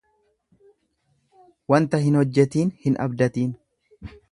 Wanta 1.73 2.01
hin 2.05 2.19
hojjetiin 2.21 2.75
hin 2.87 3.01
abdatiin. 3.07 3.57